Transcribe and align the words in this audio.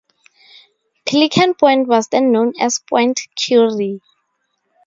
Pelican 1.05 1.53
Point 1.53 1.87
was 1.87 2.07
then 2.07 2.31
known 2.31 2.53
as 2.59 2.79
Point 2.79 3.19
Currie. 3.37 4.01